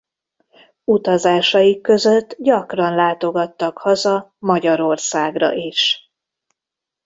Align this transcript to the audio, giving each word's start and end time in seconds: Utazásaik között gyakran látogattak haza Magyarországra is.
Utazásaik 0.83 1.81
között 1.81 2.35
gyakran 2.39 2.95
látogattak 2.95 3.77
haza 3.77 4.35
Magyarországra 4.39 5.53
is. 5.53 6.11